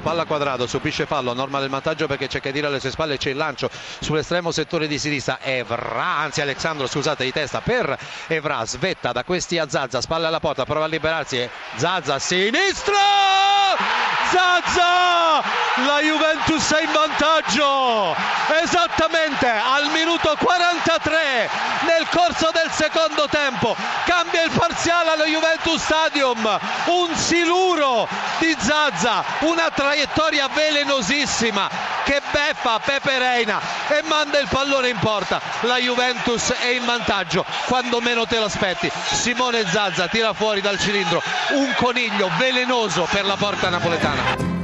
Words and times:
palla 0.00 0.24
quadrato, 0.24 0.66
subisce 0.66 1.04
fallo, 1.04 1.34
norma 1.34 1.60
del 1.60 1.68
vantaggio 1.68 2.06
perché 2.06 2.28
c'è 2.28 2.40
che 2.40 2.50
dire 2.50 2.66
alle 2.66 2.80
sue 2.80 2.90
spalle, 2.90 3.18
c'è 3.18 3.30
il 3.30 3.36
lancio 3.36 3.68
sull'estremo 4.00 4.50
settore 4.50 4.86
di 4.88 4.98
sinistra, 4.98 5.38
Evra, 5.42 6.16
anzi 6.16 6.40
Alessandro 6.40 6.86
scusate 6.86 7.24
di 7.24 7.32
testa 7.32 7.60
per 7.60 7.96
Evra, 8.28 8.64
svetta 8.64 9.12
da 9.12 9.22
questi 9.22 9.58
a 9.58 9.68
Zazza, 9.68 10.00
spalle 10.00 10.26
alla 10.26 10.40
porta, 10.40 10.64
prova 10.64 10.86
a 10.86 10.88
liberarsi, 10.88 11.48
Zazza 11.76 12.18
sinistra! 12.18 12.94
Zazza! 14.30 15.25
La 15.84 16.00
Juventus 16.00 16.72
è 16.72 16.82
in 16.82 16.92
vantaggio! 16.92 18.14
Esattamente 18.62 19.48
al 19.48 19.90
minuto 19.90 20.34
43 20.38 21.50
nel 21.82 22.06
corso 22.10 22.50
del 22.52 22.70
secondo 22.70 23.26
tempo. 23.28 23.76
Cambia 24.04 24.42
il 24.44 24.50
parziale 24.50 25.10
allo 25.10 25.24
Juventus 25.24 25.82
Stadium. 25.82 26.58
Un 26.86 27.14
siluro 27.16 28.08
di 28.38 28.56
Zazza, 28.58 29.24
una 29.40 29.70
traiettoria 29.72 30.48
velenosissima 30.48 31.68
che 32.04 32.22
beffa 32.30 32.78
Pepe 32.78 33.18
Reina 33.18 33.60
e 33.88 34.02
manda 34.04 34.38
il 34.38 34.48
pallone 34.48 34.88
in 34.88 34.98
porta. 34.98 35.40
La 35.62 35.78
Juventus 35.78 36.52
è 36.52 36.68
in 36.68 36.84
vantaggio 36.84 37.44
quando 37.66 38.00
meno 38.00 38.26
te 38.26 38.38
lo 38.38 38.44
aspetti. 38.44 38.90
Simone 39.10 39.66
Zazza 39.68 40.06
tira 40.08 40.32
fuori 40.32 40.60
dal 40.60 40.78
cilindro 40.78 41.22
un 41.50 41.74
coniglio 41.76 42.30
velenoso 42.38 43.06
per 43.10 43.24
la 43.24 43.36
porta 43.36 43.68
napoletana. 43.68 44.55